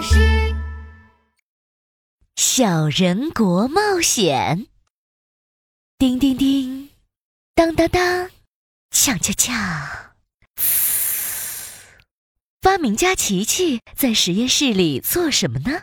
[0.00, 0.54] 巴士。
[2.36, 4.66] 小人国冒险，
[5.98, 6.88] 叮叮叮，
[7.54, 8.30] 当当当，
[8.90, 9.52] 锵锵锵。
[12.62, 15.82] 发明家琪琪在实验室里做什么呢？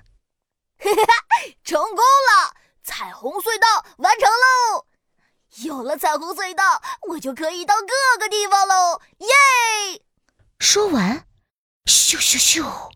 [1.63, 2.55] 成功了！
[2.83, 4.87] 彩虹隧道完成喽！
[5.63, 8.99] 有了彩虹隧道，我就可以到各个地方喽！
[9.19, 10.01] 耶！
[10.57, 11.27] 说完，
[11.85, 12.91] 咻咻咻，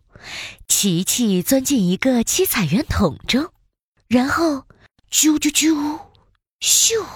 [0.82, 3.52] 琪琪钻进一个七彩圆筒中，
[4.08, 4.66] 然后
[5.12, 6.00] 啾啾啾，
[6.60, 7.06] 咻，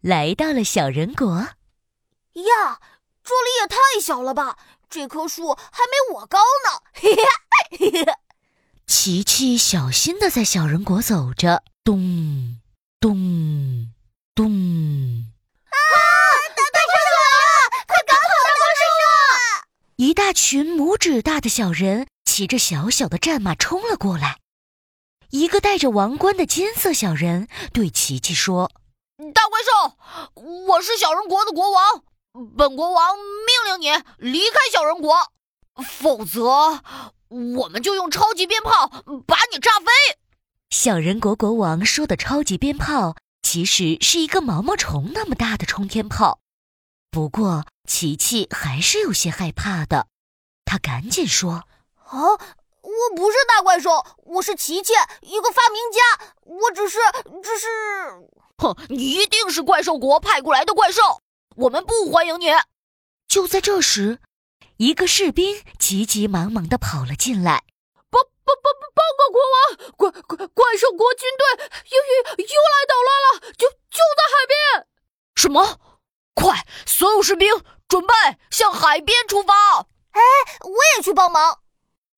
[0.00, 1.36] 来到了小人国。
[1.38, 2.80] 呀，
[3.22, 4.58] 这里也太小了吧！
[4.88, 6.82] 这棵树还没我高呢。
[6.92, 7.22] 嘿嘿
[7.78, 8.12] 嘿嘿。
[8.88, 12.60] 琪琪小心的在小人国走着，咚
[12.98, 13.92] 咚
[14.34, 14.50] 咚。
[15.70, 15.78] 啊！
[16.56, 17.70] 大怪兽来了！
[17.86, 19.06] 快赶跑大怪兽！
[20.00, 24.38] 一大群拇指大的小人骑着小小的战马冲了过来。
[25.28, 28.72] 一个戴着王冠的金色小人对琪琪说
[29.34, 32.02] ：“大怪兽，我是小人国的国王。”
[32.56, 35.14] 本国王命令你离开小人国，
[35.84, 36.80] 否则
[37.28, 38.88] 我们就用超级鞭炮
[39.26, 40.16] 把你炸飞。
[40.70, 46.40] 小人国国王说的超级鞭炮其实是一个毛毛虫那么大的冲天炮。
[47.10, 50.06] 不过琪琪还是有些害怕的，
[50.64, 51.64] 他赶紧说
[52.06, 56.34] ：“啊，我不是大怪兽，我是琪琪，一个发明家。
[56.44, 56.98] 我只是，
[57.42, 57.66] 只是……
[58.58, 61.02] 哼，你一定是怪兽国派过来的怪兽。”
[61.56, 62.46] 我们不欢迎你！
[63.26, 64.20] 就在这时，
[64.76, 67.64] 一个士兵急急忙忙的跑了进来。
[68.08, 74.86] 报报报报告国王，怪怪怪兽国军队又又又来捣乱了，就就在海边。
[75.34, 75.80] 什么？
[77.22, 77.48] 士兵
[77.88, 78.14] 准备
[78.50, 79.52] 向海边出发！
[80.12, 80.20] 哎，
[80.60, 81.60] 我也去帮忙。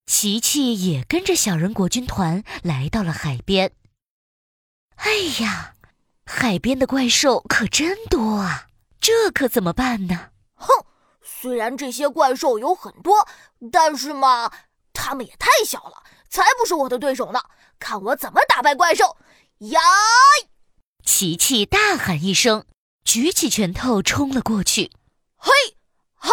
[0.07, 3.73] 琪琪也跟着小人国军团来到了海边。
[4.97, 5.75] 哎呀，
[6.25, 8.67] 海边的怪兽可真多啊！
[9.01, 10.31] 这可怎么办呢？
[10.55, 10.69] 哼，
[11.23, 13.27] 虽然这些怪兽有很多，
[13.73, 14.53] 但是嘛，
[14.93, 17.41] 他们也太小了，才不是我的对手呢！
[17.79, 19.17] 看我怎么打败怪兽！
[19.59, 19.81] 呀！
[21.05, 22.65] 琪琪大喊一声，
[23.05, 24.93] 举起拳头冲了过去。
[25.45, 25.51] 嘿，
[26.15, 26.31] 哈！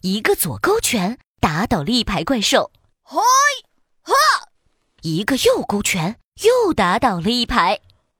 [0.00, 2.72] 一个左勾拳打倒了一排怪兽。
[3.04, 3.20] 嘿，
[4.02, 4.12] 哈！
[5.02, 7.78] 一个右勾拳又打倒了一排。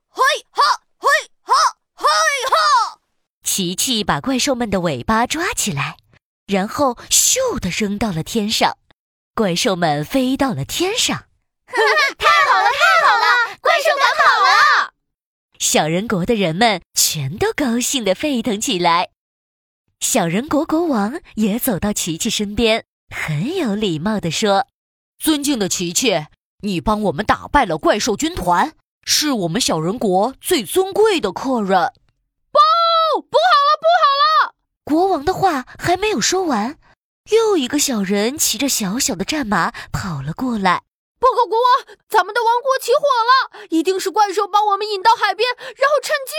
[0.08, 0.62] 嘿，哈！
[0.98, 1.08] 嘿，
[1.42, 1.53] 哈！
[1.94, 2.06] 嘿，
[2.48, 3.00] 哈！
[3.42, 5.97] 琪琪把怪兽们的尾巴抓起来，
[6.47, 8.78] 然后咻的扔到了天上，
[9.34, 11.24] 怪兽们飞到了天上。
[11.66, 13.58] 太好了，太好了！
[13.60, 14.92] 怪兽赶跑了。
[15.58, 19.10] 小人国的人们全都高兴的沸腾起来。
[20.00, 22.84] 小人国国王也走到琪琪身边，
[23.15, 24.66] 很有礼貌地说
[25.19, 26.27] ：“尊敬的琪琪，
[26.62, 31.93] 你帮我们打败了怪兽军团，是我们小人国最尊贵的客人。”
[32.53, 34.54] 不不好了，不好了！
[34.84, 36.78] 国王的话还没有说完，
[37.31, 40.83] 又一个小人骑着小小的战马跑了过来。
[41.21, 46.33] 报告国王，咱们的王国起火了，一定是怪兽把我们引到海边，然后趁机。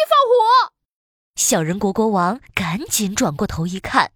[1.45, 4.11] 小人国国王赶紧转过头一看，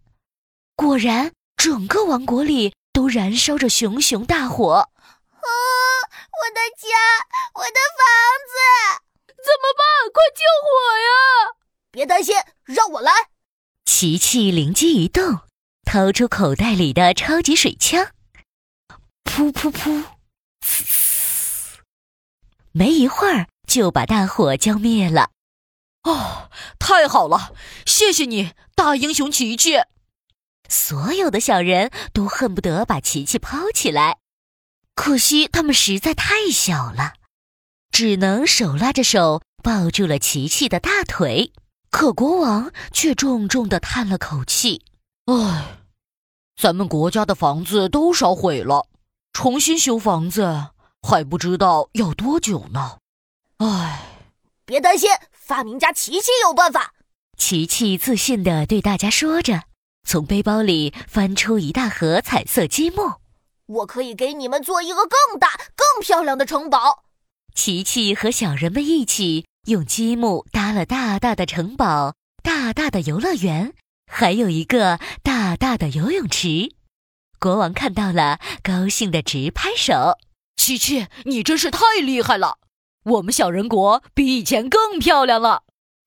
[0.75, 4.73] 果然整个王国里都燃烧着熊熊大火。
[4.73, 4.89] 啊，
[5.37, 6.89] 我的家，
[7.53, 8.07] 我的房
[8.49, 8.57] 子，
[9.27, 9.85] 怎么办？
[10.11, 11.53] 快救火呀！
[11.91, 13.11] 别担心，让我来。
[13.85, 15.41] 琪琪灵机一动，
[15.85, 18.07] 掏出口袋里的超级水枪，
[19.25, 20.03] 噗噗噗，
[20.65, 21.77] 呲呲，
[22.71, 25.29] 没一会儿就把大火浇灭了。
[26.03, 26.49] 哦，
[26.89, 27.53] 太好了！
[27.85, 29.75] 谢谢你，大英雄琪琪。
[30.67, 34.17] 所有的小人都恨不得把琪琪抛起来，
[34.95, 37.13] 可惜他们实在太小了，
[37.91, 41.53] 只能手拉着手抱住了琪琪的大腿。
[41.91, 44.81] 可国王却重重的叹了口气
[45.31, 45.81] ：“唉，
[46.59, 48.87] 咱们国家的房子都烧毁了，
[49.31, 50.69] 重新修房子
[51.03, 52.97] 还不知道要多久呢。”
[53.57, 54.08] 唉，
[54.69, 56.93] 别担心，发明家琪琪有办法。
[57.35, 59.63] 琪琪自信的对大家说着，
[60.07, 63.13] 从背包里翻出一大盒彩色积木
[63.65, 67.05] ：“我可以给你们做一个更大、更漂亮的城堡。”
[67.55, 69.45] 琪琪和小人们一起。
[69.65, 73.73] 用积木搭了大大的城堡、大大的游乐园，
[74.05, 76.75] 还有一个大大的游泳池。
[77.39, 80.17] 国王看到了，高兴的直拍手
[80.55, 82.57] ：“琪琪，你真是太厉害了！
[83.09, 85.63] 我们小人国比以前更漂亮了。”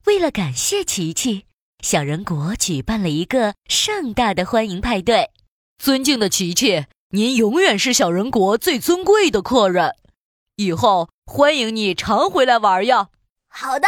[0.06, 1.46] 为了感谢琪琪，
[1.80, 5.30] 小人国举办了一个盛大的欢迎派对。
[5.78, 9.94] 尊敬的琪琪，您永远是小人国最尊贵的客人，
[10.56, 13.08] 以后欢迎你常回来玩呀。
[13.48, 13.86] 好的，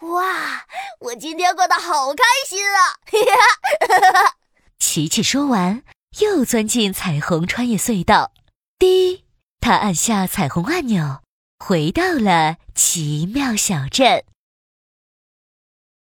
[0.00, 0.66] 哇，
[1.00, 4.32] 我今天过得好开心啊！
[4.78, 5.82] 琪琪说完，
[6.20, 8.32] 又钻进彩虹穿越隧道。
[8.78, 9.24] 滴，
[9.60, 11.22] 他按下彩虹按钮，
[11.66, 14.33] 回到了奇妙小镇。